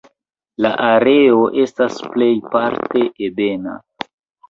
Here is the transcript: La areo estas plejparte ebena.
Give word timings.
La 0.65 0.71
areo 0.87 1.45
estas 1.65 2.01
plejparte 2.17 3.07
ebena. 3.33 3.81